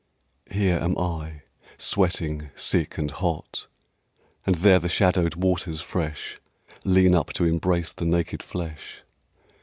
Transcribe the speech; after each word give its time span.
_Here 0.51 0.79
am 0.81 0.97
I, 0.97 1.43
sweating, 1.77 2.49
sick, 2.55 2.97
and 2.97 3.11
hot, 3.11 3.67
And 4.47 4.55
there 4.55 4.79
the 4.79 4.89
shadowed 4.89 5.35
waters 5.35 5.79
fresh 5.79 6.39
Lean 6.83 7.13
up 7.13 7.31
to 7.33 7.45
embrace 7.45 7.93
the 7.93 8.05
naked 8.05 8.41
flesh. 8.41 9.03